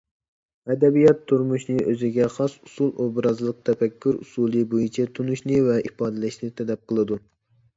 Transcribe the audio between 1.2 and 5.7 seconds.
تۇرمۇشنى ئۆزىگە خاس ئۇسۇل– ئوبرازلىق تەپەككۇر ئۇسۇلى بويىچە تونۇشنى